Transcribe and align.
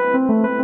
Música 0.00 0.59